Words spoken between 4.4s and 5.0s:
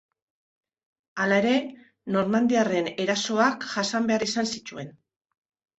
zituen.